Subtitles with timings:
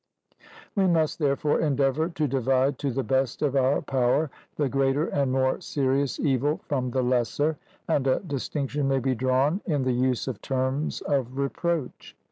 [0.75, 5.31] We must, therefore, endeavour to divide to the best of our power the greater and
[5.31, 7.59] more serious evil from the lesser.
[7.87, 12.15] And a distinction may be drawn in the use of terms of reproach.